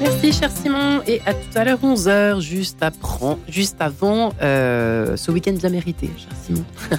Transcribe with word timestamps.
Merci 0.00 0.32
cher 0.32 0.50
Simon 0.50 1.02
et 1.06 1.20
à 1.24 1.34
tout 1.34 1.54
à 1.54 1.62
l'heure 1.62 1.78
11h 1.78 2.40
juste, 2.40 2.84
juste 3.46 3.76
avant 3.78 4.32
euh, 4.42 5.16
ce 5.16 5.30
week-end 5.30 5.52
bien 5.52 5.68
mérité 5.68 6.10
cher 6.16 6.36
Simon. 6.44 6.64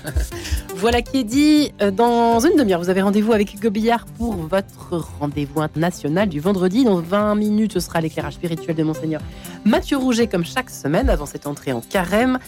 voilà 0.78 1.02
qui 1.02 1.18
est 1.18 1.24
dit. 1.26 1.74
Euh, 1.82 1.92
dans 1.92 2.40
une 2.40 2.56
demi-heure 2.56 2.80
vous 2.80 2.90
avez 2.90 3.02
rendez-vous 3.02 3.34
avec 3.34 3.54
Hugo 3.54 3.70
Billard 3.70 4.06
pour 4.18 4.34
votre 4.34 4.96
rendez-vous 5.20 5.60
national 5.76 6.30
du 6.30 6.40
vendredi. 6.40 6.86
Dans 6.86 7.02
20 7.02 7.36
minutes 7.36 7.74
ce 7.74 7.82
sera 7.82 8.00
l'éclairage 8.00 8.36
spirituel 8.36 8.78
de 8.78 8.84
Monseigneur 8.84 9.20
Mathieu 9.66 9.98
Rouget 9.98 10.28
comme 10.28 10.46
chaque 10.46 10.70
semaine 10.70 11.10
avant 11.10 11.26
cette 11.26 11.48
entrée 11.48 11.74
en 11.74 11.82
carême. 11.82 12.40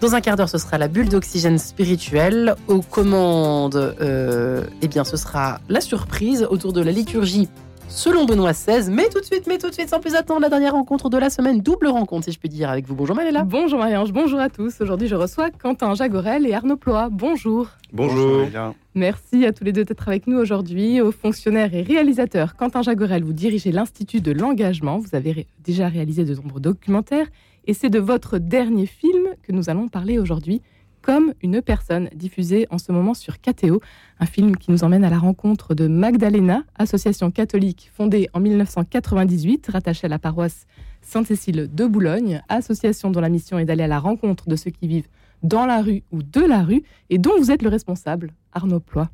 Dans 0.00 0.14
un 0.14 0.20
quart 0.20 0.36
d'heure, 0.36 0.48
ce 0.48 0.58
sera 0.58 0.78
la 0.78 0.88
bulle 0.88 1.10
d'oxygène 1.10 1.58
spirituelle. 1.58 2.54
Aux 2.68 2.80
commandes, 2.80 3.96
euh, 4.00 4.64
eh 4.80 4.88
bien, 4.88 5.04
ce 5.04 5.18
sera 5.18 5.60
la 5.68 5.82
surprise 5.82 6.46
autour 6.48 6.72
de 6.72 6.80
la 6.80 6.90
liturgie 6.90 7.50
selon 7.90 8.24
Benoît 8.24 8.52
XVI. 8.52 8.90
Mais 8.90 9.08
tout 9.08 9.20
de 9.20 9.24
suite, 9.24 9.46
mais 9.46 9.58
tout 9.58 9.68
de 9.68 9.74
suite, 9.74 9.88
sans 9.88 10.00
plus 10.00 10.14
attendre, 10.14 10.40
la 10.40 10.48
dernière 10.48 10.72
rencontre 10.72 11.10
de 11.10 11.18
la 11.18 11.28
semaine, 11.28 11.60
double 11.60 11.88
rencontre, 11.88 12.24
si 12.26 12.32
je 12.32 12.38
peux 12.38 12.48
dire, 12.48 12.70
avec 12.70 12.86
vous. 12.86 12.94
Bonjour 12.94 13.16
Maléla. 13.16 13.44
Bonjour 13.44 13.78
Marie-Ange, 13.78 14.12
bonjour 14.12 14.38
à 14.38 14.48
tous. 14.48 14.80
Aujourd'hui, 14.80 15.08
je 15.08 15.16
reçois 15.16 15.50
Quentin 15.50 15.94
Jagorel 15.94 16.46
et 16.46 16.54
Arnaud 16.54 16.76
Ploy. 16.76 17.08
Bonjour. 17.10 17.68
Bonjour. 17.92 18.46
Merci 18.94 19.44
à 19.44 19.52
tous 19.52 19.64
les 19.64 19.72
deux 19.72 19.84
d'être 19.84 20.08
avec 20.08 20.26
nous 20.26 20.38
aujourd'hui. 20.38 21.00
Aux 21.00 21.12
fonctionnaires 21.12 21.74
et 21.74 21.82
réalisateurs, 21.82 22.56
Quentin 22.56 22.82
Jagorel, 22.82 23.24
vous 23.24 23.32
dirigez 23.32 23.72
l'Institut 23.72 24.20
de 24.20 24.32
l'engagement. 24.32 24.98
Vous 24.98 25.14
avez 25.14 25.46
déjà 25.64 25.88
réalisé 25.88 26.24
de 26.24 26.34
nombreux 26.34 26.60
documentaires 26.60 27.26
et 27.66 27.74
c'est 27.74 27.90
de 27.90 27.98
votre 27.98 28.38
dernier 28.38 28.86
film 28.86 29.26
que 29.42 29.52
nous 29.52 29.68
allons 29.68 29.88
parler 29.88 30.18
aujourd'hui 30.18 30.62
comme 31.10 31.34
une 31.42 31.60
personne, 31.60 32.08
diffusée 32.14 32.68
en 32.70 32.78
ce 32.78 32.92
moment 32.92 33.14
sur 33.14 33.40
KTO, 33.40 33.80
un 34.20 34.26
film 34.26 34.56
qui 34.56 34.70
nous 34.70 34.84
emmène 34.84 35.02
à 35.02 35.10
la 35.10 35.18
rencontre 35.18 35.74
de 35.74 35.88
Magdalena, 35.88 36.62
association 36.76 37.32
catholique 37.32 37.90
fondée 37.92 38.28
en 38.32 38.38
1998, 38.38 39.70
rattachée 39.72 40.06
à 40.06 40.08
la 40.08 40.20
paroisse 40.20 40.68
Sainte-Cécile 41.02 41.68
de 41.74 41.86
Boulogne, 41.86 42.42
association 42.48 43.10
dont 43.10 43.18
la 43.20 43.28
mission 43.28 43.58
est 43.58 43.64
d'aller 43.64 43.82
à 43.82 43.88
la 43.88 43.98
rencontre 43.98 44.48
de 44.48 44.54
ceux 44.54 44.70
qui 44.70 44.86
vivent 44.86 45.08
dans 45.42 45.66
la 45.66 45.82
rue 45.82 46.04
ou 46.12 46.22
de 46.22 46.42
la 46.42 46.62
rue, 46.62 46.84
et 47.08 47.18
dont 47.18 47.36
vous 47.36 47.50
êtes 47.50 47.62
le 47.62 47.70
responsable, 47.70 48.30
Arnaud 48.52 48.78
Ploy. 48.78 49.08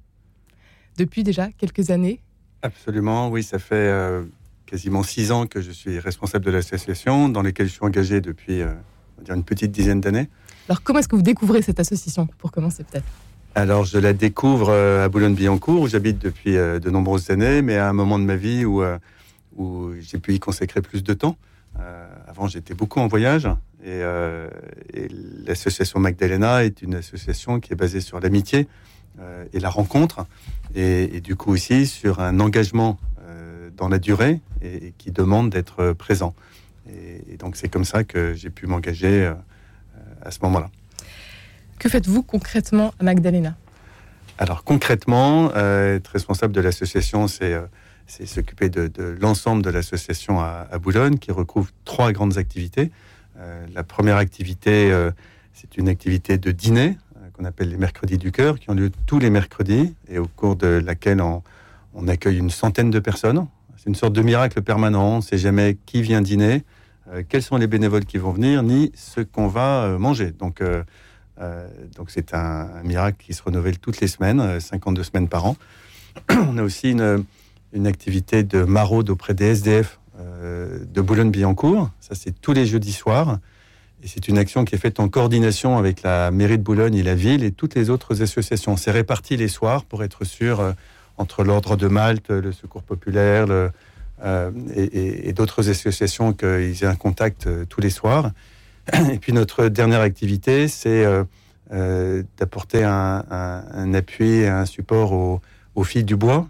Depuis 0.99 1.25
déjà 1.25 1.49
quelques 1.51 1.89
années 1.89 2.21
Absolument, 2.61 3.31
oui, 3.31 3.43
ça 3.43 3.59
fait 3.59 3.75
euh, 3.75 4.23
quasiment 4.67 5.03
six 5.03 5.33
ans 5.33 5.47
que 5.47 5.63
je 5.63 5.71
suis 5.71 5.99
responsable 5.99 6.45
de 6.45 6.51
l'association, 6.51 7.31
dans 7.31 7.41
laquelle 7.41 7.69
je 7.69 7.73
suis 7.73 7.85
engagé 7.87 8.21
depuis 8.21 8.61
euh, 8.61 8.75
une 9.29 9.45
petite 9.45 9.73
dizaine 9.73 10.01
d'années. 10.01 10.29
Alors, 10.69 10.83
comment 10.83 10.99
est-ce 10.99 11.09
que 11.09 11.17
vous 11.17 11.23
découvrez 11.23 11.63
cette 11.63 11.81
association, 11.81 12.27
pour 12.39 12.51
commencer 12.51 12.85
peut-être? 12.85 13.07
Alors, 13.55 13.87
je 13.87 13.99
la 13.99 14.13
découvre 14.13 14.69
euh, 14.69 15.07
à 15.07 15.09
Boulogne-Billancourt, 15.09 15.81
où 15.81 15.89
j'habite 15.89 16.19
depuis 16.19 16.59
euh, 16.59 16.79
de 16.79 16.91
nombreuses 16.91 17.31
années, 17.31 17.63
mais 17.63 17.77
à 17.79 17.89
un 17.89 17.95
moment 17.95 18.19
de 18.19 18.25
ma 18.25 18.37
vie 18.37 18.67
où, 18.67 18.83
euh, 18.83 18.99
où 19.57 19.93
j'ai 19.99 20.19
pu 20.19 20.35
y 20.35 20.39
consacrer 20.39 20.83
plus 20.83 21.03
de 21.03 21.15
temps. 21.15 21.37
avant, 22.29 22.49
j'étais 22.49 22.75
beaucoup 22.75 23.01
en 23.01 23.07
voyage, 23.07 23.49
et, 23.83 24.03
l'association 25.47 26.01
Magdalena 26.01 26.65
est 26.65 26.83
une 26.83 26.97
association 26.97 27.61
qui 27.61 27.73
est 27.73 27.77
basée 27.77 28.03
sur 28.03 28.21
l'amitié 28.21 28.67
et 29.53 29.61
la 29.61 29.71
rencontre, 29.71 30.27
et, 30.75 31.21
du 31.21 31.37
coup 31.37 31.53
aussi 31.53 31.87
sur 31.87 32.21
un 32.21 32.41
engagement 32.41 32.99
dans 33.77 33.89
la 33.89 33.99
durée 33.99 34.41
et, 34.63 34.93
qui 34.99 35.13
demande 35.13 35.51
d'être 35.51 35.93
présent. 35.93 36.35
Et, 36.89 37.35
et, 37.35 37.37
donc, 37.37 37.57
c'est 37.57 37.69
comme 37.69 37.85
ça 37.85 38.05
que 38.05 38.35
j'ai 38.35 38.51
pu 38.51 38.67
m'engager 38.67 39.33
à 40.23 40.31
ce 40.31 40.39
moment-là. 40.43 40.71
Que 41.79 41.89
faites-vous 41.89 42.23
concrètement 42.23 42.95
à 42.99 43.05
Magdalena? 43.05 43.57
Alors 44.39 44.65
concrètement, 44.65 45.51
euh, 45.57 45.97
être 45.97 46.09
responsable 46.09 46.53
de 46.53 46.61
l'association, 46.61 47.27
c'est 47.27 47.55
euh, 47.55 47.67
s'occuper 48.07 48.69
de, 48.69 49.17
l'ensemble 49.21 49.63
de 49.63 49.71
l'association 49.71 50.41
à, 50.41 50.79
Boulogne, 50.79 51.19
qui 51.19 51.33
recouvre 51.33 51.71
trois 51.85 52.13
grandes 52.13 52.37
activités. 52.37 52.91
Euh, 53.39 53.67
la 53.75 53.83
première 53.83 54.17
activité, 54.17 54.93
c'est 55.53 55.77
une 55.77 55.89
activité 55.89 56.39
de 56.39 56.51
dîner 56.51 56.99
qu'on 57.33 57.45
appelle 57.45 57.69
les 57.69 57.77
mercredis 57.77 58.17
du 58.17 58.33
cœur, 58.33 58.59
qui 58.59 58.71
ont 58.71 58.75
lieu 58.75 58.91
tous 59.05 59.19
les 59.19 59.29
mercredis 59.29 59.95
et 60.09 60.19
au 60.19 60.27
cours 60.27 60.57
de 60.57 60.69
laquelle 60.69 61.21
on, 61.21 61.43
on 61.95 62.09
accueille 62.09 62.39
une 62.39 62.51
centaine 62.51 62.91
de 62.91 62.99
personnes. 62.99 63.47
C'est 63.77 63.89
une 63.89 63.95
sorte 63.95 64.15
de 64.15 64.23
miracle 64.23 64.63
permanent. 64.63 65.15
On 65.15 65.17
ne 65.17 65.23
sait 65.23 65.37
jamais 65.37 65.77
qui 65.85 66.01
vient 66.01 66.23
dîner, 66.23 66.55
euh, 66.55 66.76
quels 67.29 67.43
sont 67.43 67.57
les 67.57 67.67
bénévoles 67.67 68.05
qui 68.05 68.19
vont 68.19 68.33
venir, 68.33 68.63
ni 68.63 68.93
ce 68.95 69.21
qu'on 69.21 69.49
va 69.49 69.85
euh, 69.85 69.99
manger. 69.99 70.33
Donc, 70.33 70.61
euh, 70.61 70.83
donc 71.97 72.11
c'est 72.11 72.35
un, 72.35 72.69
miracle 72.83 73.19
qui 73.25 73.35
se 73.35 73.43
renouvelle 73.43 73.79
toutes 73.79 74.01
les 74.01 74.09
semaines, 74.09 74.61
52 74.61 75.03
semaines 75.03 75.29
par 75.29 75.47
an. 75.47 75.57
On 76.31 76.57
a 76.59 76.63
aussi 76.63 76.93
une, 76.93 77.25
une 77.73 77.87
activité 77.87 78.43
de 78.43 78.63
maraude 78.63 79.11
auprès 79.11 79.35
des 79.35 79.47
SDF 79.47 80.01
de 80.19 81.01
Boulogne-Billancourt. 81.03 81.91
Ça, 82.01 82.15
c'est 82.15 82.41
tous 82.41 82.55
les 82.55 82.65
jeudis 82.65 82.95
soirs. 82.95 83.39
Et 84.03 84.09
c'est 84.09 84.29
une 84.29 84.39
action 84.39 84.65
qui 84.65 84.75
est 84.75 84.79
faite 84.79 84.99
en 84.99 85.11
coordination 85.11 85.77
avec 85.77 86.03
la 86.03 86.31
mairie 86.31 86.57
de 86.57 86.63
Boulogne 86.63 86.95
et 86.95 87.03
la 87.03 87.15
ville 87.15 87.45
et 87.45 87.53
toutes 87.53 87.75
les 87.75 87.91
autres 87.91 88.23
associations. 88.23 88.79
C'est 88.79 88.91
réparti 88.91 89.37
les 89.37 89.49
soirs 89.49 89.85
pour 89.85 90.05
être 90.05 90.25
sûr, 90.25 90.75
entre 91.19 91.45
l'Ordre 91.45 91.77
de 91.77 91.87
Malte, 91.87 92.31
le 92.31 92.51
Secours 92.51 92.83
populaire, 92.83 93.47
le, 93.47 93.71
euh, 94.25 94.51
et, 94.75 95.33
d'autres 95.35 95.69
associations 95.69 96.33
qu'ils 96.33 96.83
aient 96.83 96.87
un 96.87 96.97
contact 96.97 97.47
euh, 97.47 97.67
tous 97.67 97.81
les 97.81 97.91
soirs. 97.91 98.31
Et 99.13 99.19
puis 99.19 99.33
notre 99.33 99.69
dernière 99.69 100.01
activité, 100.01 100.69
c'est 100.69 101.05
euh, 101.05 102.23
d'apporter 102.39 102.83
un, 102.85 103.95
appui 103.95 104.31
et 104.31 104.49
un 104.49 104.65
support 104.65 105.13
aux, 105.13 105.85
filles 105.85 106.05
du 106.05 106.17
bois. 106.17 106.49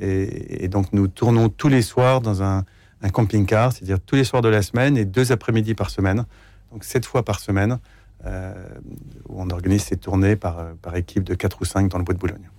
Et, 0.00 0.68
donc 0.68 0.92
nous 0.92 1.08
tournons 1.08 1.48
tous 1.48 1.68
les 1.68 1.82
soirs 1.82 2.20
dans 2.20 2.42
un, 2.42 2.64
camping-car, 3.12 3.72
c'est-à-dire 3.72 3.98
tous 4.00 4.16
les 4.16 4.24
soirs 4.24 4.42
de 4.42 4.48
la 4.48 4.62
semaine 4.62 4.96
et 4.96 5.04
deux 5.04 5.32
après-midi 5.32 5.74
par 5.74 5.90
semaine, 5.90 6.24
donc 6.70 6.84
sept 6.84 7.04
fois 7.06 7.24
par 7.24 7.40
semaine, 7.40 7.78
où 8.24 9.40
on 9.40 9.48
organise 9.50 9.84
ces 9.84 9.96
tournées 9.96 10.36
par, 10.36 10.74
équipe 10.94 11.24
de 11.24 11.34
quatre 11.34 11.62
ou 11.62 11.64
cinq 11.64 11.88
dans 11.88 11.98
le 11.98 12.04
bois 12.04 12.14
de 12.14 12.18
Boulogne. 12.18 12.50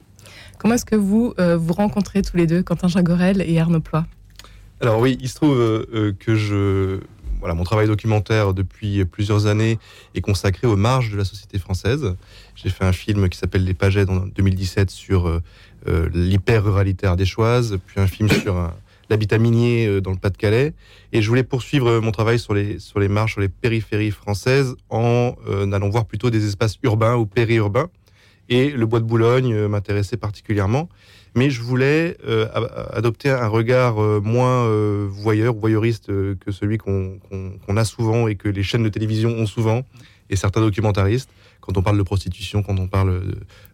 Comment 0.58 0.74
est-ce 0.74 0.86
que 0.86 0.96
vous 0.96 1.34
vous 1.38 1.74
rencontrez 1.74 2.22
tous 2.22 2.38
les 2.38 2.48
deux, 2.48 2.64
Quentin 2.64 2.88
Jagorel 2.88 3.42
et 3.46 3.60
Arnaud 3.60 3.82
alors 4.84 5.00
oui, 5.00 5.18
il 5.22 5.30
se 5.30 5.36
trouve 5.36 5.58
euh, 5.58 5.86
euh, 5.94 6.12
que 6.12 6.36
je, 6.36 7.00
voilà, 7.40 7.56
mon 7.56 7.64
travail 7.64 7.88
documentaire 7.88 8.54
depuis 8.54 9.06
plusieurs 9.06 9.48
années 9.48 9.80
est 10.14 10.20
consacré 10.20 10.68
aux 10.68 10.76
marges 10.76 11.10
de 11.10 11.16
la 11.16 11.24
société 11.24 11.58
française. 11.58 12.16
J'ai 12.56 12.70
fait 12.70 12.84
un 12.84 12.92
film 12.92 13.30
qui 13.30 13.38
s'appelle 13.38 13.64
Les 13.64 13.74
Pagets 13.74 14.10
en 14.10 14.28
2017 14.28 14.92
sur 14.92 15.28
euh, 15.28 16.10
l'hyper-ruralité 16.14 17.08
ardéchoise, 17.08 17.78
puis 17.86 18.02
un 18.02 18.08
film 18.08 18.30
sur 18.30 18.74
l'habitat 19.10 19.38
minier 19.38 20.02
dans 20.02 20.12
le 20.12 20.18
Pas-de-Calais. 20.18 20.74
Et 21.14 21.22
je 21.22 21.30
voulais 21.30 21.44
poursuivre 21.44 22.00
mon 22.00 22.12
travail 22.12 22.38
sur 22.38 22.54
les, 22.54 22.78
sur 22.80 23.00
les 23.00 23.08
marges, 23.08 23.32
sur 23.34 23.42
les 23.42 23.50
périphéries 23.50 24.12
françaises, 24.12 24.76
en 24.90 25.34
allant 25.72 25.90
voir 25.90 26.06
plutôt 26.06 26.30
des 26.30 26.46
espaces 26.46 26.78
urbains 26.84 27.16
ou 27.16 27.26
périurbains. 27.26 27.90
Et 28.50 28.70
le 28.70 28.86
bois 28.86 29.00
de 29.00 29.06
Boulogne 29.06 29.68
m'intéressait 29.68 30.18
particulièrement 30.18 30.90
mais 31.36 31.50
je 31.50 31.62
voulais 31.62 32.18
euh, 32.26 32.48
adopter 32.92 33.30
un 33.30 33.48
regard 33.48 34.02
euh, 34.02 34.22
moins 34.24 34.66
euh, 34.66 35.08
voyeur, 35.10 35.56
voyeuriste 35.56 36.08
que 36.08 36.52
celui 36.52 36.78
qu'on 36.78 37.20
a 37.76 37.86
souvent 37.86 38.28
et 38.28 38.36
que 38.36 38.50
les 38.50 38.64
chaînes 38.64 38.84
de 38.84 38.90
télévision 38.90 39.30
ont 39.30 39.46
souvent, 39.46 39.84
et 40.30 40.36
certains 40.36 40.62
documentaristes, 40.62 41.30
quand 41.62 41.78
on 41.78 41.82
parle 41.82 41.98
de 41.98 42.04
prostitution, 42.04 42.62
quand 42.62 42.80
on 42.80 42.88
parle 42.88 43.22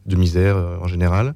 de, 0.06 0.16
misère 0.16 0.58
en 0.82 0.88
général. 0.88 1.34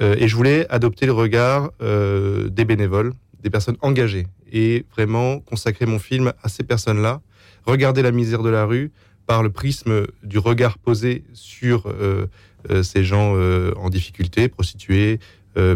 et 0.00 0.28
je 0.28 0.36
voulais 0.36 0.66
adopter 0.68 1.06
le 1.06 1.12
regard 1.12 1.70
des 1.80 2.64
bénévoles, 2.64 3.14
des 3.42 3.48
personnes 3.48 3.76
engagées, 3.80 4.26
et 4.52 4.84
vraiment 4.92 5.40
consacrer 5.40 5.86
mon 5.86 5.98
film 5.98 6.32
à 6.42 6.48
ces 6.48 6.62
personnes-là, 6.62 7.22
regarder 7.64 8.02
la 8.02 8.10
misère 8.10 8.42
de 8.42 8.50
la 8.50 8.64
rue 8.66 8.92
par 9.26 9.42
le 9.42 9.50
prisme 9.50 10.06
du 10.22 10.38
regard 10.38 10.76
posé 10.76 11.24
sur 11.32 11.90
ces 12.82 13.04
gens 13.04 13.34
en 13.76 13.88
difficulté, 13.88 14.48
prostituées, 14.48 15.20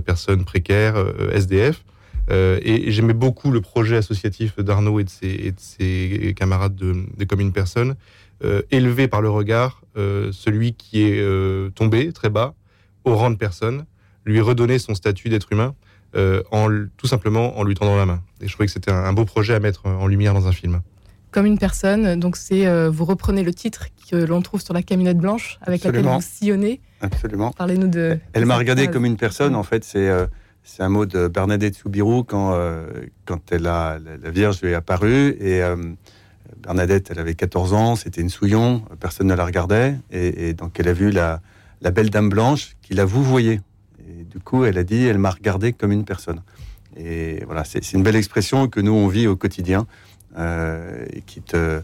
personnes 0.04 0.44
précaires, 0.44 0.96
euh, 0.96 1.30
SDF. 1.32 1.84
Euh, 2.30 2.58
et, 2.62 2.90
j'aimais 2.90 3.14
beaucoup 3.14 3.50
le 3.50 3.60
projet 3.60 3.96
associatif 3.96 4.58
d'Arnaud 4.58 5.00
et, 5.00 5.04
de 5.04 5.10
ses, 5.56 6.34
camarades 6.36 6.74
de, 6.74 7.06
de 7.16 7.24
Comme 7.24 7.40
une 7.40 7.52
personne, 7.52 7.96
élevé 8.70 9.08
par 9.08 9.20
le 9.20 9.30
regard 9.30 9.82
celui 9.96 10.74
qui 10.74 11.02
est 11.02 11.74
tombé 11.74 12.12
très 12.12 12.30
bas, 12.30 12.54
au 13.04 13.16
rang 13.16 13.30
de 13.30 13.36
personne, 13.36 13.84
lui 14.24 14.40
redonner 14.40 14.78
son 14.78 14.94
statut 14.94 15.28
d'être 15.28 15.52
humain, 15.52 15.74
en, 16.52 16.68
tout 16.96 17.08
simplement 17.08 17.58
en 17.58 17.64
lui 17.64 17.74
tendant 17.74 17.96
la 17.96 18.06
main. 18.06 18.22
Et 18.40 18.46
je 18.46 18.52
trouvais 18.52 18.66
que 18.66 18.72
c'était 18.72 18.92
un 18.92 19.12
beau 19.12 19.24
projet 19.24 19.54
à 19.54 19.60
mettre 19.60 19.86
en 19.86 20.06
lumière 20.06 20.34
dans 20.34 20.46
un 20.46 20.52
film 20.52 20.82
comme 21.30 21.46
une 21.46 21.58
personne. 21.58 22.18
Donc 22.18 22.36
c'est 22.36 22.66
euh, 22.66 22.90
vous 22.90 23.04
reprenez 23.04 23.42
le 23.42 23.52
titre 23.52 23.86
que 24.10 24.16
l'on 24.16 24.42
trouve 24.42 24.60
sur 24.60 24.74
la 24.74 24.82
camionnette 24.82 25.18
blanche 25.18 25.58
avec 25.62 25.84
laquelle 25.84 26.06
vous 26.06 26.20
sillonnez. 26.20 26.80
Absolument. 27.00 27.52
Parlez-nous 27.52 27.88
de. 27.88 28.18
Elle 28.32 28.46
m'a 28.46 28.56
regardé 28.56 28.88
comme 28.88 29.04
une 29.04 29.16
personne. 29.16 29.54
En 29.54 29.62
fait, 29.62 29.84
c'est 29.84 30.08
euh, 30.08 30.26
c'est 30.62 30.82
un 30.82 30.88
mot 30.88 31.06
de 31.06 31.28
Bernadette 31.28 31.74
Soubirou 31.74 32.24
quand 32.24 32.52
euh, 32.52 32.86
quand 33.24 33.52
elle 33.52 33.66
a 33.66 33.98
la, 33.98 34.30
Vierge 34.30 34.60
lui 34.62 34.70
est 34.70 34.74
apparue 34.74 35.36
et 35.40 35.62
Bernadette, 36.62 37.08
elle 37.10 37.20
avait 37.20 37.34
14 37.34 37.72
ans, 37.72 37.96
c'était 37.96 38.20
une 38.20 38.30
souillon, 38.30 38.82
personne 38.98 39.28
ne 39.28 39.34
la 39.34 39.44
regardait 39.44 39.94
et, 40.10 40.54
donc 40.54 40.80
elle 40.80 40.88
a 40.88 40.92
vu 40.92 41.10
la 41.10 41.40
la 41.80 41.90
belle 41.92 42.10
dame 42.10 42.28
blanche 42.28 42.76
qui 42.82 42.94
l'a 42.94 43.04
vous 43.04 43.22
voyez. 43.22 43.60
Et 44.08 44.24
du 44.24 44.40
coup, 44.40 44.64
elle 44.64 44.78
a 44.78 44.84
dit, 44.84 45.04
elle 45.04 45.18
m'a 45.18 45.30
regardé 45.30 45.72
comme 45.72 45.92
une 45.92 46.04
personne. 46.04 46.42
Et 46.96 47.44
voilà, 47.44 47.62
c'est 47.64 47.92
une 47.92 48.02
belle 48.02 48.16
expression 48.16 48.66
que 48.66 48.80
nous, 48.80 48.92
on 48.92 49.06
vit 49.06 49.28
au 49.28 49.36
quotidien 49.36 49.86
et 50.36 51.22
qui 51.26 51.40
te 51.40 51.80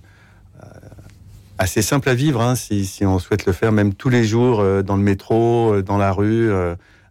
assez 1.59 1.83
simple 1.83 2.09
à 2.09 2.15
vivre 2.15 2.41
hein, 2.41 2.55
si, 2.55 3.03
on 3.03 3.19
souhaite 3.19 3.47
le 3.47 3.53
faire, 3.53 3.73
même 3.73 3.95
tous 3.95 4.09
les 4.09 4.25
jours 4.25 4.65
dans 4.83 4.97
le 4.97 5.03
métro, 5.03 5.83
dans 5.83 5.97
la 5.97 6.13
rue. 6.13 6.53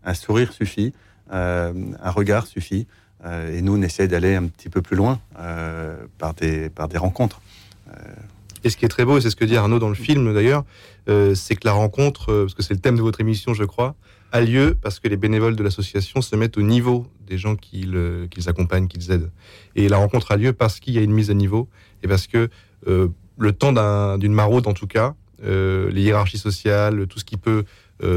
un 0.04 0.14
sourire 0.14 0.52
suffit, 0.54 0.94
un 1.32 2.12
regard 2.12 2.46
suffit. 2.46 2.88
et 3.26 3.62
nous, 3.62 3.78
on 3.78 3.82
essaie 3.82 4.08
d'aller 4.08 4.36
un 4.36 4.48
petit 4.48 4.70
peu 4.70 4.82
plus 4.82 4.96
loin 4.96 5.20
par, 6.18 6.34
des, 6.34 6.70
rencontres. 6.96 7.42
Et 8.64 8.70
ce 8.70 8.78
qui 8.78 8.86
est 8.86 8.90
très 8.90 9.06
beau, 9.06 9.20
c'est 9.20 9.30
ce 9.30 9.36
que 9.36 9.46
dit 9.46 9.58
Arnaud 9.58 9.80
dans 9.80 9.90
le 9.90 9.96
film 9.96 10.34
d'ailleurs, 10.34 10.64
euh, 11.10 11.36
c'est 11.36 11.56
que 11.56 11.68
la 11.68 11.74
rencontre, 11.74 12.32
euh, 12.32 12.44
parce 12.46 12.54
que 12.54 12.64
c'est 12.64 12.74
le 12.74 12.80
thème 12.80 12.96
de 12.96 13.02
votre 13.02 13.20
émission, 13.20 13.54
je 13.54 13.66
crois, 13.66 13.96
a 14.32 14.42
lieu 14.42 14.78
parce 14.82 15.00
que 15.00 15.08
les 15.08 15.18
bénévoles 15.18 15.56
de 15.56 15.64
l'association 15.64 16.22
se 16.22 16.36
mettent 16.36 16.58
au 16.58 16.62
niveau 16.62 17.06
des 17.28 17.38
gens 17.38 17.56
qu'ils 17.56 18.28
accompagnent, 18.48 18.88
qu'ils 18.88 19.12
aident. 19.12 19.32
Et 19.76 19.90
la 19.90 19.98
rencontre 19.98 20.32
a 20.32 20.38
lieu 20.38 20.54
parce 20.54 20.80
qu'il 20.80 20.94
y 20.94 20.98
a 20.98 21.02
une 21.02 21.12
mise 21.12 21.30
à 21.30 21.34
niveau 21.34 21.68
et 22.04 22.08
parce 22.08 22.26
que 22.26 22.50
euh, 22.88 23.10
le 23.38 23.52
temps 23.52 24.18
d'une 24.18 24.34
maraude, 24.34 24.68
en 24.68 24.74
tout 24.74 24.88
cas, 24.88 25.16
les 25.42 26.02
hiérarchies 26.02 26.38
sociales, 26.38 27.08
tout 27.08 27.20
ce 27.20 27.26
qui 27.26 27.38
peut 27.38 27.66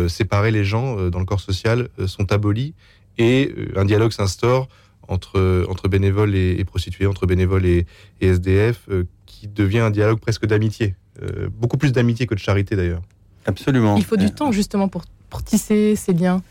séparer 0.09 0.51
les 0.51 0.65
gens 0.65 1.09
dans 1.11 1.19
le 1.19 1.25
corps 1.25 1.41
social 1.41 1.89
sont 2.07 2.33
abolis 2.33 2.75
et 3.19 3.55
un 3.77 3.85
dialogue 3.85 4.13
s'instaure 4.13 4.69
entre, 5.09 5.65
entre 5.69 5.89
bénévoles 5.89 6.35
et, 6.35 6.65
prostituées, 6.65 7.07
entre 7.07 7.27
bénévoles 7.27 7.67
et, 7.67 7.87
et 8.21 8.29
SDF, 8.29 8.89
qui 9.25 9.49
devient 9.49 9.81
un 9.81 9.91
dialogue 9.91 10.19
presque 10.21 10.47
d'amitié. 10.47 10.95
Euh, 11.23 11.49
beaucoup 11.51 11.79
plus 11.79 11.93
d'amitié 11.93 12.27
que 12.27 12.35
de 12.35 12.41
charité 12.41 12.77
d'ailleurs. 12.77 13.03
Absolument. 13.47 13.97
Il 13.97 14.05
faut 14.05 14.17
du 14.17 14.31
temps 14.31 14.53
justement 14.53 14.89
pour, 14.89 15.05
pour 15.31 15.43
tisser 15.43 15.97
ces 15.97 16.13
liens, 16.13 16.43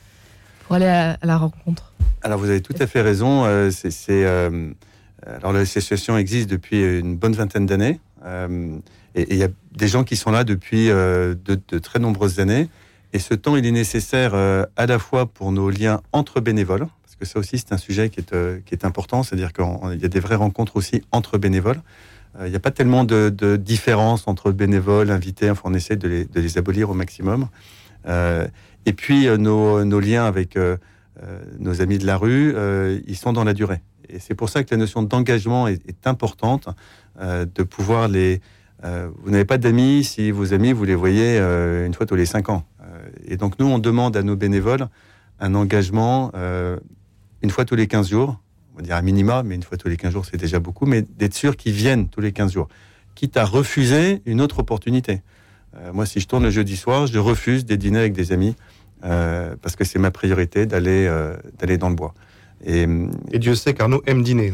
pour 0.65 0.75
aller 0.75 0.87
à, 0.87 1.17
la 1.21 1.37
rencontre. 1.37 1.93
Alors 2.23 2.39
vous 2.39 2.49
avez 2.49 2.61
tout 2.61 2.73
à 2.79 2.87
fait 2.87 3.01
raison. 3.01 3.45
Euh, 3.45 3.69
c'est, 3.71 3.91
euh, 4.09 4.71
alors 5.27 5.53
l'association 5.53 6.17
existe 6.17 6.49
depuis 6.49 6.81
une 6.99 7.15
bonne 7.15 7.33
vingtaine 7.33 7.65
d'années. 7.65 7.99
Et 8.25 9.33
il 9.33 9.37
y 9.37 9.43
a 9.43 9.49
des 9.71 9.87
gens 9.87 10.03
qui 10.03 10.15
sont 10.15 10.31
là 10.31 10.43
depuis 10.43 10.87
de, 10.87 11.37
de, 11.45 11.79
très 11.79 11.99
nombreuses 11.99 12.39
années. 12.39 12.69
Et 13.13 13.19
ce 13.19 13.33
temps, 13.33 13.55
il 13.55 13.65
est 13.65 13.71
nécessaire 13.71 14.33
à 14.33 14.85
la 14.85 14.99
fois 14.99 15.25
pour 15.25 15.51
nos 15.51 15.69
liens 15.69 16.01
entre 16.11 16.41
bénévoles, 16.41 16.87
parce 17.03 17.15
que 17.15 17.25
ça 17.25 17.39
aussi 17.39 17.57
c'est 17.57 17.71
un 17.71 17.77
sujet 17.77 18.09
qui 18.09 18.19
est, 18.19 18.85
important, 18.85 19.23
c'est-à-dire 19.23 19.53
qu'il 19.53 20.01
y 20.01 20.05
a 20.05 20.09
des 20.09 20.19
vraies 20.19 20.35
rencontres 20.35 20.75
aussi 20.75 21.03
entre 21.11 21.37
bénévoles. 21.37 21.81
Il 22.43 22.49
n'y 22.49 22.55
a 22.57 22.59
pas 22.59 22.71
tellement 22.71 23.05
de, 23.05 23.29
de 23.29 23.55
différence 23.55 24.27
entre 24.27 24.51
bénévoles, 24.51 25.11
invités. 25.11 25.49
Enfin, 25.49 25.61
on 25.65 25.73
essaie 25.73 25.95
de 25.95 26.27
les, 26.33 26.57
abolir 26.57 26.89
au 26.89 26.93
maximum. 26.93 27.47
Euh, 28.07 28.47
et 28.85 28.93
puis, 28.93 29.27
euh, 29.27 29.37
nos, 29.37 29.99
liens 29.99 30.25
avec 30.25 30.57
euh, 30.57 30.77
euh, 31.23 31.39
nos 31.59 31.81
amis 31.81 31.97
de 31.97 32.05
la 32.05 32.17
rue, 32.17 32.53
euh, 32.55 32.99
ils 33.07 33.17
sont 33.17 33.33
dans 33.33 33.43
la 33.43 33.53
durée. 33.53 33.81
Et 34.09 34.19
c'est 34.19 34.35
pour 34.35 34.49
ça 34.49 34.63
que 34.63 34.69
la 34.71 34.77
notion 34.77 35.03
d'engagement 35.03 35.67
est, 35.67 36.07
importante, 36.07 36.69
euh, 37.19 37.45
de 37.45 37.63
pouvoir 37.63 38.07
les... 38.07 38.41
vous 38.83 39.31
n'avez 39.31 39.45
pas 39.45 39.57
d'amis 39.57 40.03
si 40.03 40.31
vos 40.31 40.53
amis, 40.53 40.71
vous 40.71 40.85
les 40.85 40.95
voyez 40.95 41.39
une 41.39 41.93
fois 41.93 42.05
tous 42.05 42.15
les 42.15 42.27
cinq 42.27 42.49
ans. 42.49 42.63
et 43.25 43.35
donc, 43.35 43.57
nous, 43.57 43.65
on 43.65 43.79
demande 43.79 44.15
à 44.15 44.21
nos 44.21 44.35
bénévoles 44.35 44.87
un 45.39 45.55
engagement 45.55 46.31
une 47.45 47.51
fois 47.51 47.63
tous 47.63 47.75
les 47.75 47.87
15 47.87 48.09
jours, 48.09 48.41
on 48.73 48.77
va 48.77 48.83
dire 48.83 48.95
un 48.95 49.01
minima, 49.03 49.43
mais 49.43 49.53
une 49.53 49.63
fois 49.63 49.77
tous 49.77 49.87
les 49.87 49.97
15 49.97 50.13
jours, 50.13 50.25
c'est 50.25 50.37
déjà 50.37 50.59
beaucoup, 50.59 50.87
mais 50.87 51.03
d'être 51.03 51.35
sûr 51.35 51.55
qu'ils 51.55 51.73
viennent 51.73 52.09
tous 52.09 52.21
les 52.21 52.31
15 52.31 52.51
jours, 52.51 52.67
quitte 53.13 53.37
à 53.37 53.45
refuser 53.45 54.21
une 54.25 54.41
autre 54.41 54.59
opportunité. 54.59 55.21
Euh, 55.77 55.93
moi, 55.93 56.05
si 56.07 56.19
je 56.19 56.27
tourne 56.27 56.43
le 56.43 56.49
jeudi 56.49 56.75
soir, 56.75 57.05
je 57.05 57.19
refuse 57.19 57.63
des 57.63 57.77
dîners 57.77 57.99
avec 57.99 58.13
des 58.13 58.31
amis, 58.31 58.55
euh, 59.03 59.55
parce 59.61 59.75
que 59.75 59.83
c'est 59.83 59.99
ma 59.99 60.09
priorité 60.09 60.65
d'aller 60.65 61.05
euh, 61.07 61.35
d'aller 61.59 61.77
dans 61.77 61.89
le 61.89 61.95
bois. 61.95 62.13
Et, 62.65 62.87
et, 63.31 63.39
Dieu 63.39 63.55
sait 63.55 63.73
qu'Arnaud 63.73 64.01
aime 64.05 64.23
dîner. 64.23 64.51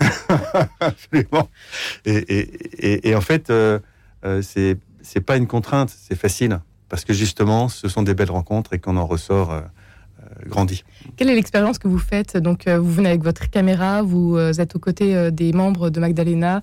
Absolument. 0.80 1.48
Et, 2.04 2.16
et, 2.16 3.08
et, 3.08 3.14
en 3.14 3.20
fait, 3.20 3.50
euh, 3.50 3.78
euh, 4.24 4.42
c'est 4.42 5.20
pas 5.20 5.36
une 5.36 5.46
contrainte, 5.46 5.90
c'est 5.90 6.18
facile, 6.18 6.60
parce 6.88 7.04
que 7.04 7.12
justement, 7.12 7.68
ce 7.68 7.88
sont 7.88 8.02
des 8.02 8.14
belles 8.14 8.30
rencontres 8.30 8.72
et 8.74 8.78
qu'on 8.78 8.96
en 8.96 9.06
ressort 9.06 9.62
euh, 10.22 10.48
grandi. 10.48 10.84
Quelle 11.16 11.30
est 11.30 11.34
l'expérience 11.34 11.78
que 11.78 11.88
vous 11.88 11.98
faites? 11.98 12.36
Donc, 12.36 12.66
euh, 12.66 12.78
vous 12.78 12.90
venez 12.90 13.08
avec 13.08 13.22
votre 13.22 13.50
caméra, 13.50 14.02
vous 14.02 14.36
euh, 14.36 14.52
êtes 14.52 14.76
aux 14.76 14.78
côtés 14.78 15.30
des 15.30 15.52
membres 15.52 15.90
de 15.90 16.00
Magdalena, 16.00 16.62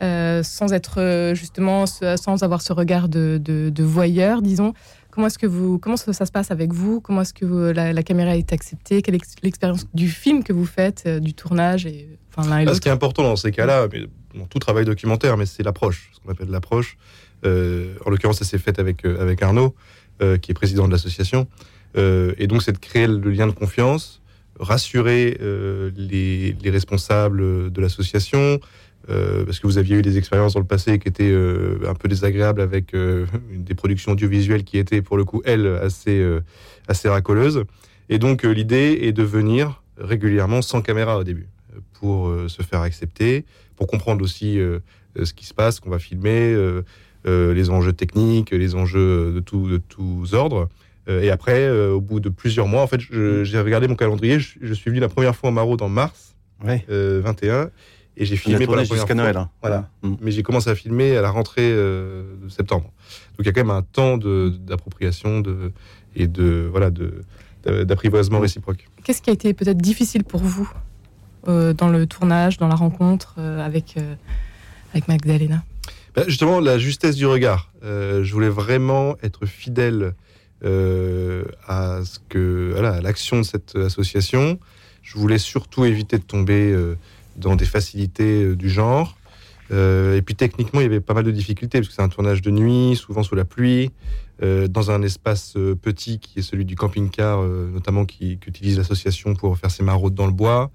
sans 0.00 0.72
être 0.72 1.32
justement, 1.34 1.86
sans 1.86 2.42
avoir 2.44 2.62
ce 2.62 2.72
regard 2.72 3.08
de, 3.08 3.40
de, 3.42 3.82
voyeur, 3.82 4.42
disons. 4.42 4.72
Comment 5.18 5.26
est-ce 5.26 5.38
que 5.40 5.48
vous, 5.48 5.80
comment 5.80 5.96
ça, 5.96 6.12
se 6.12 6.30
passe 6.30 6.52
avec 6.52 6.72
vous? 6.72 7.00
Comment 7.00 7.22
est-ce 7.22 7.34
que 7.34 7.72
la, 7.72 8.02
caméra 8.04 8.36
est 8.36 8.52
acceptée? 8.52 9.02
Quelle 9.02 9.16
est 9.16 9.42
l'expérience 9.42 9.84
du 9.92 10.08
film 10.08 10.44
que 10.44 10.52
vous 10.52 10.64
faites, 10.64 11.08
du 11.08 11.34
tournage 11.34 11.86
et, 11.86 12.08
enfin, 12.32 12.72
Ce 12.72 12.80
qui 12.80 12.86
est 12.86 12.92
important 12.92 13.24
dans 13.24 13.34
ces 13.34 13.50
cas-là, 13.50 13.88
dans 14.36 14.46
tout 14.46 14.60
travail 14.60 14.84
documentaire, 14.84 15.36
mais 15.36 15.44
c'est 15.44 15.64
l'approche, 15.64 16.12
ce 16.12 16.20
qu'on 16.20 16.30
appelle 16.30 16.50
l'approche. 16.50 16.96
en 17.44 18.10
l'occurrence, 18.10 18.38
ça 18.38 18.44
s'est 18.44 18.58
fait 18.58 18.78
avec, 18.78 19.04
avec 19.04 19.42
Arnaud, 19.42 19.74
qui 20.20 20.52
est 20.52 20.54
président 20.54 20.86
de 20.86 20.92
l'association. 20.92 21.48
Euh, 21.96 22.34
et 22.38 22.46
donc, 22.46 22.62
c'est 22.62 22.70
de 22.70 22.78
créer 22.78 23.08
le 23.08 23.30
lien 23.30 23.48
de 23.48 23.52
confiance, 23.52 24.22
rassurer 24.60 25.36
euh, 25.40 25.90
les, 25.96 26.52
les, 26.62 26.70
responsables 26.70 27.72
de 27.72 27.80
l'association, 27.80 28.60
euh, 29.08 29.44
parce 29.44 29.58
que 29.60 29.66
vous 29.66 29.78
aviez 29.78 29.96
eu 29.96 30.02
des 30.02 30.18
expériences 30.18 30.54
dans 30.54 30.60
le 30.60 30.66
passé 30.66 30.98
qui 30.98 31.08
étaient 31.08 31.34
un 31.86 31.94
peu 31.94 32.08
désagréables 32.08 32.60
avec 32.60 32.94
des 32.94 33.74
productions 33.74 34.12
audiovisuelles 34.12 34.64
qui 34.64 34.78
étaient, 34.78 35.02
pour 35.02 35.16
le 35.16 35.24
coup, 35.24 35.42
elles, 35.44 35.66
assez, 35.66 36.24
assez 36.88 37.08
racoleuses. 37.08 37.64
Et 38.08 38.18
donc, 38.18 38.42
l'idée 38.44 38.98
est 39.02 39.12
de 39.12 39.22
venir 39.22 39.82
régulièrement 39.98 40.62
sans 40.62 40.82
caméra 40.82 41.18
au 41.18 41.24
début, 41.24 41.48
pour 41.94 42.32
se 42.48 42.62
faire 42.62 42.80
accepter, 42.82 43.44
pour 43.76 43.86
comprendre 43.86 44.22
aussi 44.22 44.58
ce 45.16 45.32
qui 45.32 45.46
se 45.46 45.54
passe, 45.54 45.80
qu'on 45.80 45.90
va 45.90 45.98
filmer, 45.98 46.54
les 47.24 47.70
enjeux 47.70 47.92
techniques, 47.92 48.50
les 48.50 48.74
enjeux 48.74 49.32
de, 49.32 49.40
tout, 49.40 49.68
de 49.68 49.78
tous 49.78 50.34
ordres. 50.34 50.68
Euh, 51.08 51.22
et 51.22 51.30
après, 51.30 51.60
euh, 51.60 51.92
au 51.92 52.00
bout 52.00 52.20
de 52.20 52.28
plusieurs 52.28 52.66
mois, 52.66 52.82
en 52.82 52.86
fait, 52.86 53.00
j'ai 53.00 53.60
regardé 53.60 53.88
mon 53.88 53.96
calendrier. 53.96 54.38
Je, 54.38 54.74
suis 54.74 54.90
venu 54.90 55.00
la 55.00 55.08
première 55.08 55.34
fois 55.34 55.50
en 55.50 55.52
Maraude 55.52 55.82
en 55.82 55.88
mars 55.88 56.36
21 56.60 56.80
euh, 56.90 57.68
et 58.18 58.24
j'ai 58.24 58.36
filmé 58.36 58.66
pour 58.66 58.76
la 58.76 58.84
jusqu'à 58.84 59.14
Noël. 59.14 59.36
Hein. 59.36 59.48
Voilà. 59.62 59.88
Mm. 60.02 60.14
Mais 60.20 60.30
j'ai 60.30 60.42
commencé 60.42 60.68
à 60.68 60.74
filmer 60.74 61.16
à 61.16 61.22
la 61.22 61.30
rentrée 61.30 61.70
de 61.72 62.48
septembre. 62.48 62.84
Donc 62.84 63.40
il 63.40 63.46
y 63.46 63.48
a 63.48 63.52
quand 63.52 63.60
même 63.60 63.70
un 63.70 63.82
temps 63.82 64.18
d'appropriation 64.18 65.40
de, 65.40 65.72
et 66.14 66.26
de 66.26 66.68
voilà 66.70 66.90
de 66.90 67.22
d'apprivoisement 67.64 68.40
réciproque. 68.40 68.88
Qu'est-ce 69.04 69.20
qui 69.20 69.30
a 69.30 69.32
été 69.32 69.52
peut-être 69.52 69.78
difficile 69.78 70.24
pour 70.24 70.40
vous 70.40 70.70
dans 71.46 71.88
le 71.88 72.06
tournage, 72.06 72.56
dans 72.56 72.68
la 72.68 72.74
rencontre 72.74 73.38
avec 73.38 73.96
avec 74.92 75.08
Magdalena? 75.08 75.62
Ben, 76.14 76.24
Justement, 76.26 76.60
la 76.60 76.78
justesse 76.78 77.16
du 77.16 77.26
regard. 77.26 77.70
je 77.82 78.32
voulais 78.32 78.48
vraiment 78.48 79.16
être 79.22 79.46
fidèle 79.46 80.14
euh, 80.64 81.44
à 81.68 82.00
ce 82.04 82.18
que 82.28 82.72
voilà, 82.72 83.00
l'action 83.00 83.38
de 83.38 83.42
cette 83.44 83.76
association. 83.76 84.58
Je 85.02 85.16
voulais 85.16 85.38
surtout 85.38 85.84
éviter 85.84 86.18
de 86.18 86.24
tomber 86.24 86.72
euh, 86.72 86.96
dans 87.38 87.56
des 87.56 87.64
facilités 87.64 88.44
euh, 88.44 88.56
du 88.56 88.68
genre. 88.68 89.16
et 89.70 90.22
puis 90.24 90.34
techniquement, 90.34 90.80
il 90.80 90.84
y 90.84 90.86
avait 90.86 91.00
pas 91.00 91.14
mal 91.14 91.24
de 91.24 91.30
difficultés 91.30 91.78
parce 91.78 91.88
que 91.88 91.94
c'est 91.94 92.02
un 92.02 92.08
tournage 92.08 92.42
de 92.42 92.50
nuit, 92.50 92.96
souvent 92.96 93.22
sous 93.22 93.34
la 93.34 93.44
pluie, 93.44 93.90
dans 94.40 94.90
un 94.90 95.02
espace 95.02 95.56
petit 95.82 96.20
qui 96.20 96.38
est 96.38 96.42
celui 96.42 96.64
du 96.64 96.74
camping-car, 96.74 97.42
notamment 97.42 98.06
qui, 98.06 98.38
utilise 98.46 98.78
l'association 98.78 99.34
pour 99.34 99.58
faire 99.58 99.70
ses 99.70 99.82
maraudes 99.82 100.14
dans 100.14 100.26
le 100.26 100.32
bois. 100.32 100.70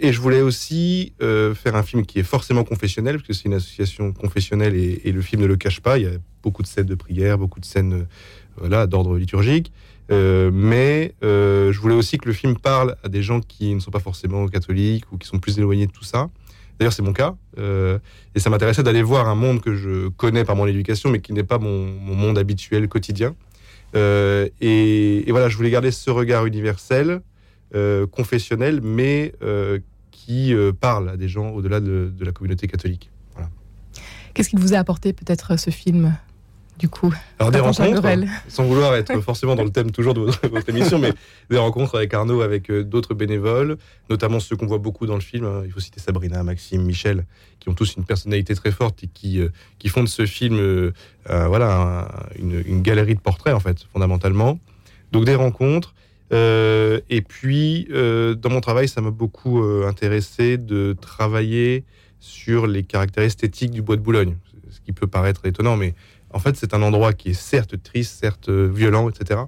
Et 0.00 0.12
je 0.12 0.20
voulais 0.20 0.40
aussi 0.40 1.12
euh, 1.22 1.54
faire 1.54 1.76
un 1.76 1.82
film 1.82 2.04
qui 2.04 2.18
est 2.18 2.24
forcément 2.24 2.64
confessionnel, 2.64 3.16
parce 3.16 3.28
que 3.28 3.32
c'est 3.32 3.44
une 3.44 3.54
association 3.54 4.12
confessionnelle 4.12 4.74
et, 4.74 5.00
et, 5.04 5.12
le 5.12 5.22
film 5.22 5.42
ne 5.42 5.46
le 5.46 5.56
cache 5.56 5.80
pas. 5.80 5.98
Il 5.98 6.04
y 6.04 6.06
a 6.06 6.18
beaucoup 6.42 6.62
de 6.62 6.66
scènes 6.66 6.86
de 6.86 6.94
prière, 6.94 7.38
beaucoup 7.38 7.60
de 7.60 7.64
scènes 7.64 7.92
euh, 7.92 8.04
voilà, 8.56 8.86
d'ordre 8.86 9.16
liturgique. 9.16 9.72
Euh, 10.10 10.50
mais 10.52 11.14
euh, 11.24 11.72
je 11.72 11.80
voulais 11.80 11.94
aussi 11.94 12.18
que 12.18 12.26
le 12.26 12.34
film 12.34 12.58
parle 12.58 12.96
à 13.02 13.08
des 13.08 13.22
gens 13.22 13.40
qui 13.40 13.74
ne 13.74 13.80
sont 13.80 13.90
pas 13.90 14.00
forcément 14.00 14.46
catholiques 14.48 15.10
ou 15.12 15.18
qui 15.18 15.26
sont 15.26 15.38
plus 15.38 15.58
éloignés 15.58 15.86
de 15.86 15.92
tout 15.92 16.04
ça. 16.04 16.28
D'ailleurs, 16.78 16.92
c'est 16.92 17.02
mon 17.02 17.12
cas. 17.12 17.36
Euh, 17.58 17.98
et 18.34 18.40
ça 18.40 18.50
m'intéressait 18.50 18.82
d'aller 18.82 19.02
voir 19.02 19.28
un 19.28 19.34
monde 19.34 19.60
que 19.60 19.74
je 19.74 20.08
connais 20.08 20.44
par 20.44 20.56
mon 20.56 20.66
éducation, 20.66 21.10
mais 21.10 21.20
qui 21.20 21.32
n'est 21.32 21.44
pas 21.44 21.58
mon, 21.58 21.86
mon, 21.86 22.14
monde 22.14 22.36
habituel 22.36 22.88
quotidien. 22.88 23.34
Euh, 23.94 24.48
et, 24.60 25.24
voilà, 25.30 25.48
je 25.48 25.56
voulais 25.56 25.70
garder 25.70 25.90
ce 25.90 26.10
regard 26.10 26.46
universel 26.46 27.20
euh, 27.74 28.06
confessionnel, 28.06 28.80
mais 28.82 29.32
euh, 29.42 29.78
qui 30.10 30.54
euh, 30.54 30.72
parle 30.72 31.08
à 31.08 31.16
des 31.16 31.28
gens 31.28 31.50
au-delà 31.50 31.80
de, 31.80 32.12
la 32.20 32.32
communauté 32.32 32.66
catholique. 32.66 33.10
Qu'est-ce 34.32 34.48
qu'il 34.48 34.58
vous 34.58 34.74
a 34.74 34.78
apporté 34.78 35.12
peut-être 35.12 35.56
ce 35.60 35.70
film? 35.70 36.16
Du 36.78 36.88
coup 36.88 37.12
Alors 37.38 37.50
des 37.50 37.60
rencontres, 37.60 38.02
sans 38.48 38.64
vouloir 38.64 38.94
être 38.94 39.20
forcément 39.22 39.54
dans 39.54 39.64
le 39.64 39.70
thème 39.70 39.90
toujours 39.90 40.14
de 40.14 40.20
votre, 40.48 40.68
émission, 40.68 40.98
mais 40.98 41.12
des 41.50 41.58
rencontres 41.58 41.96
avec 41.96 42.12
Arnaud, 42.14 42.42
avec 42.42 42.70
d'autres 42.70 43.14
bénévoles, 43.14 43.76
notamment 44.10 44.40
ceux 44.40 44.56
qu'on 44.56 44.66
voit 44.66 44.78
beaucoup 44.78 45.06
dans 45.06 45.14
le 45.14 45.20
film. 45.20 45.44
Hein. 45.44 45.62
Il 45.64 45.72
faut 45.72 45.80
citer 45.80 46.00
Sabrina, 46.00 46.42
Maxime, 46.42 46.82
Michel, 46.82 47.26
qui 47.60 47.68
ont 47.68 47.74
tous 47.74 47.94
une 47.96 48.04
personnalité 48.04 48.54
très 48.54 48.70
forte 48.70 49.04
et 49.04 49.08
qui, 49.08 49.40
qui 49.78 49.88
font 49.88 50.02
de 50.02 50.08
ce 50.08 50.26
film 50.26 50.92
voilà, 51.26 52.08
une, 52.38 52.62
une, 52.66 52.82
galerie 52.82 53.14
de 53.14 53.20
portraits, 53.20 53.54
en 53.54 53.60
fait, 53.60 53.86
fondamentalement. 53.92 54.58
Donc 55.12 55.24
des 55.24 55.34
rencontres, 55.34 55.94
Euh, 56.32 57.00
et 57.10 57.20
puis, 57.20 57.86
euh, 57.92 58.34
dans 58.34 58.50
mon 58.50 58.60
travail, 58.60 58.88
ça 58.88 59.00
m'a 59.00 59.10
beaucoup 59.10 59.62
euh, 59.62 59.86
intéressé 59.86 60.56
de 60.56 60.96
travailler 61.00 61.84
sur 62.18 62.66
les 62.66 62.82
caractères 62.82 63.24
esthétiques 63.24 63.70
du 63.70 63.82
bois 63.82 63.96
de 63.96 64.00
Boulogne. 64.00 64.36
Ce 64.70 64.80
qui 64.80 64.92
peut 64.92 65.06
paraître 65.06 65.46
étonnant, 65.46 65.76
mais 65.76 65.94
en 66.34 66.38
fait, 66.40 66.56
c'est 66.56 66.74
un 66.74 66.82
endroit 66.82 67.12
qui 67.12 67.30
est 67.30 67.40
certes 67.40 67.80
triste, 67.82 68.18
certes 68.20 68.50
violent, 68.50 69.08
etc., 69.08 69.40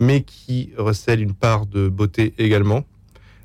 mais 0.00 0.22
qui 0.22 0.72
recèle 0.76 1.22
une 1.22 1.34
part 1.34 1.66
de 1.66 1.88
beauté 1.88 2.34
également. 2.38 2.84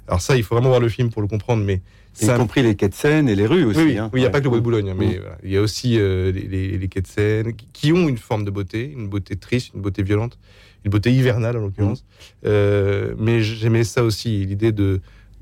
Alors 0.08 0.22
ça, 0.22 0.36
il 0.36 0.43
faut 0.43 0.55
vraiment 0.55 0.69
voir 0.69 0.81
le 0.81 0.89
film 0.89 1.12
pour 1.12 1.22
le 1.22 1.27
comprendre, 1.27 1.63
mais 1.63 1.81
y 2.22 2.25
compris 2.36 2.63
les 2.63 2.75
quais 2.75 2.89
de 2.89 2.96
Seine 2.96 3.29
et 3.29 3.36
les 3.36 3.46
rues 3.46 3.63
aussi. 3.63 3.79
Oui, 3.79 3.98
hein. 4.00 4.10
oui 4.12 4.19
il 4.19 4.24
n'y 4.24 4.25
a 4.25 4.29
Ouais. 4.29 4.31
pas 4.31 4.39
que 4.39 4.46
le 4.46 4.50
bois 4.50 4.58
de 4.60 4.63
Boulogne, 4.63 4.93
mais 4.98 5.05
Mm. 5.17 5.19
voilà, 5.22 5.38
il 5.43 5.51
y 5.51 5.58
a 5.58 5.62
aussi 5.62 6.00
euh, 6.00 6.31
les, 6.31 6.41
les- 6.48 6.77
les 6.79 6.88
quais 6.88 7.01
de 7.01 7.08
Seine 7.08 7.53
qui- 7.74 7.93
ont 7.93 8.10
une 8.10 8.17
forme 8.17 8.43
de 8.43 8.50
beauté, 8.51 8.91
une 8.91 9.08
beauté 9.08 9.36
triste, 9.36 9.72
une 9.75 9.81
beauté 9.81 10.01
violente, 10.01 10.39
une 10.84 10.89
beauté 10.91 11.12
hivernale 11.13 11.55
en 11.58 11.62
l'occurrence. 11.62 12.03
Euh, 12.46 13.13
mais 13.19 13.41
j'aimais 13.43 13.84
ça 13.84 14.03
aussi, 14.03 14.43
l'idée 14.46 14.72
de, 14.72 15.00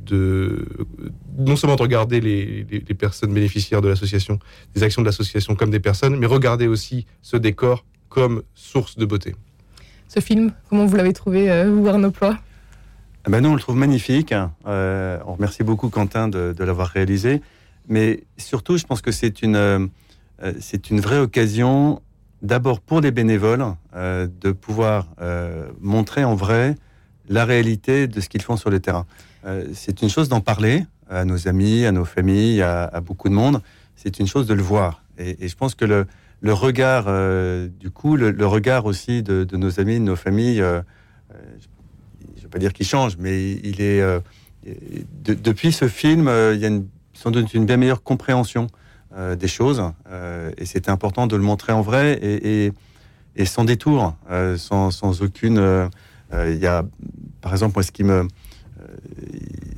de 0.07 0.65
non 1.37 1.55
seulement 1.55 1.75
de 1.75 1.81
regarder 1.81 2.19
les, 2.21 2.65
les- 2.69 2.83
les 2.87 2.95
personnes 2.95 3.33
bénéficiaires 3.33 3.81
de 3.81 3.89
l'association, 3.89 4.39
des 4.75 4.83
actions 4.83 5.01
de 5.01 5.07
l'association 5.07 5.55
comme 5.55 5.69
des 5.69 5.79
personnes, 5.79 6.15
mais 6.17 6.25
regarder 6.25 6.67
aussi 6.67 7.05
ce 7.21 7.37
décor 7.37 7.85
comme 8.09 8.41
source 8.55 8.97
de 8.97 9.05
beauté. 9.05 9.35
Ce 10.07 10.19
film, 10.19 10.53
comment 10.69 10.85
vous 10.85 10.95
l'avez 10.95 11.13
trouvé, 11.13 11.51
euh, 11.51 11.69
vous, 11.69 11.87
Arnaud 11.87 12.11
Ploy? 12.11 12.31
Ah 13.25 13.29
ben 13.29 13.41
nous, 13.41 13.49
on 13.49 13.55
le 13.55 13.59
trouve 13.59 13.75
magnifique. 13.75 14.33
Euh, 14.65 15.19
on 15.25 15.33
remercie 15.33 15.63
beaucoup 15.63 15.89
Quentin 15.89 16.29
de, 16.29 16.53
de 16.57 16.63
l'avoir 16.63 16.87
réalisé. 16.87 17.41
Mais 17.89 18.23
surtout, 18.37 18.77
je 18.77 18.85
pense 18.85 19.01
que 19.01 19.11
c'est 19.11 19.41
une, 19.41 19.55
euh, 19.57 19.85
c'est 20.61 20.89
une 20.89 21.01
vraie 21.01 21.19
occasion, 21.19 22.01
d'abord 22.41 22.79
pour 22.79 23.01
les 23.01 23.11
bénévoles, 23.11 23.65
euh, 23.95 24.27
de 24.41 24.51
pouvoir 24.53 25.07
euh, 25.21 25.67
montrer 25.81 26.23
en 26.23 26.35
vrai 26.35 26.75
la 27.27 27.43
réalité 27.43 28.07
de 28.07 28.21
ce 28.21 28.29
qu'ils 28.29 28.41
font 28.41 28.55
sur 28.55 28.69
le 28.69 28.79
terrain. 28.79 29.05
Euh, 29.47 29.65
c'est 29.73 30.01
une 30.01 30.09
chose 30.09 30.29
d'en 30.29 30.41
parler 30.41 30.85
à 31.09 31.23
nos 31.23 31.47
amis, 31.47 31.85
à 31.85 31.91
nos 31.91 32.05
familles, 32.05 32.61
à, 32.61 33.01
beaucoup 33.01 33.29
de 33.29 33.33
monde. 33.33 33.61
C'est 33.95 34.19
une 34.19 34.27
chose 34.27 34.45
de 34.45 34.53
le 34.53 34.61
voir. 34.61 35.03
Et, 35.17 35.47
je 35.47 35.55
pense 35.55 35.73
que 35.73 35.85
le, 35.85 36.53
regard, 36.53 37.05
euh, 37.07 37.69
du 37.79 37.89
coup, 37.89 38.17
le, 38.17 38.45
regard 38.45 38.85
aussi 38.85 39.23
de, 39.23 39.47
nos 39.55 39.79
amis, 39.79 39.95
de 39.95 40.03
nos 40.03 40.15
familles, 40.17 40.61
euh, 40.61 40.81
je 41.31 42.39
ne 42.39 42.41
vais 42.41 42.49
pas 42.49 42.59
dire 42.59 42.73
qu'il 42.73 42.85
change, 42.85 43.17
mais 43.17 43.51
il 43.51 43.81
est 43.81 44.01
de- 44.01 45.33
depuis 45.33 45.71
ce 45.71 45.87
film, 45.87 46.29
il 46.53 46.59
y 46.59 46.65
a 46.65 46.67
une- 46.67 46.87
sans 47.13 47.31
doute 47.31 47.53
une 47.53 47.65
bien 47.65 47.77
meilleure 47.77 48.03
compréhension 48.03 48.67
des 49.39 49.47
choses, 49.47 49.81
et 50.57 50.65
c'était 50.65 50.91
important 50.91 51.25
de 51.25 51.35
le 51.35 51.41
montrer 51.41 51.71
en 51.73 51.81
vrai 51.81 52.19
et, 52.21 53.45
sans 53.45 53.63
détour, 53.63 54.15
sans, 54.57 54.91
sans 54.91 55.21
aucune. 55.21 55.89
Il 56.33 56.57
y 56.57 56.67
a, 56.67 56.85
par 57.41 57.53
exemple, 57.53 57.73
moi, 57.75 57.83
ce 57.83 57.91
qui 57.91 58.03
me, 58.03 58.27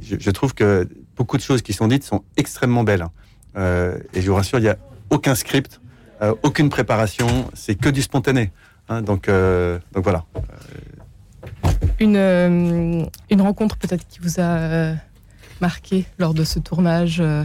je, 0.02 0.16
je 0.20 0.32
trouve 0.32 0.54
que 0.54 0.88
beaucoup 1.16 1.38
de 1.38 1.42
choses 1.42 1.62
qui 1.62 1.74
sont 1.74 1.88
dites 1.88 2.04
sont 2.04 2.24
extrêmement 2.38 2.84
belles, 2.84 3.06
Euh, 3.58 3.98
et 4.14 4.22
je 4.22 4.30
vous 4.30 4.36
rassure, 4.36 4.60
il 4.60 4.64
n'y 4.64 4.70
a 4.70 4.78
aucun 5.10 5.34
script, 5.36 5.82
euh, 6.22 6.36
aucune 6.44 6.70
préparation, 6.70 7.50
c'est 7.56 7.76
que 7.76 7.90
du 7.90 8.02
spontané. 8.02 8.52
hein, 8.90 9.02
donc, 9.02 9.28
euh, 9.28 9.80
donc 9.94 10.04
voilà. 10.04 10.24
une, 12.00 12.16
euh, 12.16 13.06
une 13.30 13.42
rencontre 13.42 13.76
peut-être 13.78 14.08
qui 14.08 14.20
vous 14.20 14.40
a 14.40 14.44
euh, 14.44 14.96
marqué 15.62 16.06
lors 16.20 16.34
de 16.34 16.44
ce 16.44 16.60
tournage 16.60 17.20
euh. 17.22 17.44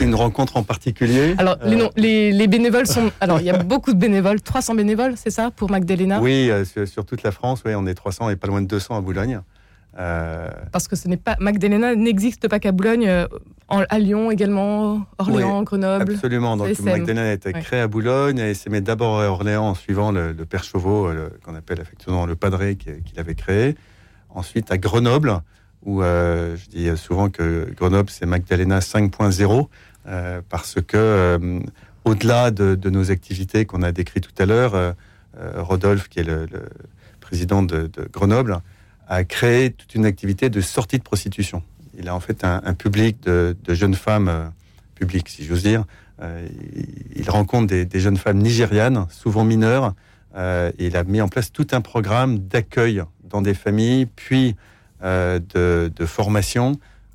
Une 0.00 0.14
rencontre 0.14 0.56
en 0.56 0.62
particulier. 0.62 1.34
Alors, 1.38 1.56
les, 1.64 1.80
Euh, 1.80 1.88
les, 1.96 2.32
les 2.32 2.46
bénévoles 2.48 2.86
sont. 2.86 3.10
Alors, 3.20 3.40
il 3.40 3.46
y 3.46 3.50
a 3.50 3.58
beaucoup 3.62 3.92
de 3.92 3.98
bénévoles, 3.98 4.40
300 4.40 4.74
bénévoles, 4.74 5.14
c'est 5.16 5.30
ça, 5.30 5.50
pour 5.50 5.70
Magdalena? 5.70 6.20
Oui, 6.20 6.50
euh, 6.50 6.64
sur, 6.64 6.86
sur 6.86 7.04
toute 7.04 7.22
la 7.22 7.30
France, 7.32 7.62
oui, 7.64 7.72
on 7.74 7.86
est 7.86 7.94
300 7.94 8.30
et 8.30 8.36
pas 8.36 8.48
loin 8.48 8.60
de 8.62 8.66
200 8.66 8.96
à 8.96 9.00
Boulogne. 9.00 9.40
Euh, 9.98 10.48
Parce 10.72 10.88
que 10.88 10.96
ce 10.96 11.08
n'est 11.08 11.16
pas. 11.16 11.36
Magdalena 11.40 11.94
n'existe 11.94 12.48
pas 12.48 12.58
qu'à 12.58 12.70
Boulogne, 12.72 13.10
en- 13.68 13.82
à 13.88 13.98
Lyon 13.98 14.30
également, 14.30 15.06
Orléans, 15.16 15.62
Grenoble. 15.62 16.12
absolument. 16.12 16.56
Donc, 16.58 16.68
SM. 16.68 16.84
Magdalena 16.84 17.22
a 17.22 17.32
été 17.32 17.54
Ouais. 17.54 17.60
créé 17.62 17.80
à 17.80 17.88
Boulogne 17.88 18.38
et 18.38 18.52
s'est 18.52 18.68
mis 18.68 18.82
d'abord 18.82 19.20
à 19.22 19.24
Orléans 19.30 19.68
en 19.68 19.74
suivant 19.74 20.12
le, 20.12 20.32
le 20.32 20.44
père 20.44 20.64
Chauveau, 20.64 21.08
qu'on 21.42 21.54
appelle 21.54 21.80
affectueusement 21.80 22.26
le 22.26 22.36
padré 22.36 22.76
qui- 22.76 23.02
qu'il 23.04 23.18
avait 23.18 23.34
créé. 23.34 23.74
Ensuite 24.28 24.70
à 24.70 24.76
Grenoble, 24.76 25.40
où 25.84 26.02
euh, 26.02 26.56
je 26.56 26.68
dis 26.68 26.96
souvent 26.96 27.30
que 27.30 27.72
Grenoble, 27.76 28.10
c'est 28.10 28.26
Magdalena 28.26 28.80
5.0, 28.80 29.68
euh, 30.08 30.40
parce 30.48 30.74
que 30.74 30.96
euh, 30.96 31.60
au-delà 32.04 32.50
de, 32.50 32.90
nos 32.90 33.10
activités 33.10 33.64
qu'on 33.64 33.82
a 33.82 33.92
décrites 33.92 34.28
tout 34.28 34.42
à 34.42 34.46
l'heure, 34.46 34.94
Rodolphe, 35.56 36.08
qui 36.08 36.20
est 36.20 36.24
le, 36.24 36.46
président 37.20 37.62
de, 37.62 37.90
Grenoble, 38.12 38.60
a 39.08 39.24
créé 39.24 39.70
toute 39.70 39.94
une 39.94 40.06
activité 40.06 40.48
de 40.48 40.60
sortie 40.60 40.98
de 40.98 41.02
prostitution. 41.02 41.62
Il 41.98 42.08
a 42.08 42.14
en 42.14 42.20
fait 42.20 42.44
un, 42.44 42.74
public 42.74 43.20
de, 43.24 43.56
jeunes 43.68 43.94
femmes, 43.94 44.52
public 44.94 45.28
si 45.28 45.44
j'ose 45.44 45.64
dire. 45.64 45.84
Il, 47.16 47.28
rencontre 47.28 47.66
des, 47.66 48.00
jeunes 48.00 48.16
femmes 48.16 48.38
nigérianes, 48.38 49.06
souvent 49.10 49.44
mineures, 49.44 49.92
il 50.36 50.96
a 50.96 51.02
mis 51.02 51.20
en 51.20 51.28
place 51.28 51.50
tout 51.50 51.66
un 51.72 51.80
programme 51.80 52.38
d'accueil 52.38 53.02
dans 53.24 53.42
des 53.42 53.54
familles, 53.54 54.06
puis 54.06 54.54
euh, 55.02 55.38
de, 55.54 55.92
de 55.94 56.06
formation 56.06 56.72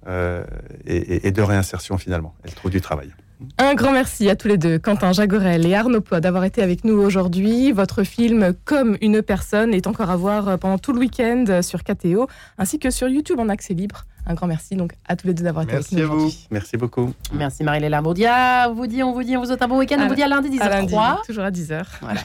euh, 0.08 0.44
et, 0.86 1.32
de 1.32 1.42
réinsertion 1.42 1.98
finalement. 1.98 2.34
Elle 2.44 2.54
trouve 2.54 2.72
du 2.72 2.82
travail. 2.82 3.14
Un 3.58 3.74
grand 3.74 3.92
merci 3.92 4.30
à 4.30 4.36
tous 4.36 4.48
les 4.48 4.58
deux, 4.58 4.78
Quentin 4.78 5.14
Jagorel 5.14 5.66
et 5.66 5.74
Arnaud 5.74 6.02
Ploy, 6.02 6.22
d'avoir 6.22 6.44
été 6.44 6.62
avec 6.62 6.84
nous 6.84 6.94
aujourd'hui. 6.94 7.72
Votre 7.72 8.04
film 8.04 8.54
Comme 8.66 8.98
une 9.02 9.24
personne 9.24 9.74
est 9.74 9.88
encore 9.88 10.12
à 10.12 10.16
voir 10.16 10.60
pendant 10.60 10.78
tout 10.78 10.94
le 10.94 11.00
week-end 11.00 11.62
sur 11.64 11.84
KTO, 11.84 12.28
ainsi 12.60 12.78
que 12.78 12.92
sur 12.92 13.08
YouTube 13.08 13.40
en 13.40 13.50
accès 13.50 13.74
libre. 13.74 14.06
Un 14.28 14.36
grand 14.36 14.46
merci 14.46 14.76
donc 14.76 14.94
à 15.08 15.16
tous 15.16 15.26
les 15.26 15.34
deux 15.34 15.44
d'avoir 15.44 15.64
été 15.64 15.74
Merci 15.74 15.96
avec 15.96 16.06
nous 16.06 16.12
à 16.12 16.16
vous. 16.16 16.22
aujourd'hui. 16.26 16.48
Merci 16.52 16.78
beaucoup. 16.78 17.14
Merci 17.34 17.64
Marie-Léla 17.64 18.02
Bourdia. 18.04 18.68
On 18.70 18.74
vous 18.74 18.86
dit, 18.88 19.02
on 19.02 19.14
vous 19.14 19.24
dit, 19.24 19.36
on 19.36 19.42
vous 19.42 19.48
souhaite 19.48 19.62
un 19.64 19.68
bon 19.68 19.80
week-end. 19.80 19.98
On 20.00 20.08
vous 20.08 20.16
dit 20.16 20.24
à 20.24 20.28
lundi 20.28 20.60
À 20.60 20.70
lundi, 20.70 20.94
10h03. 20.94 21.26
toujours 21.26 21.44
à 21.44 21.50
10h. 21.52 21.84
Voilà. 22.02 22.22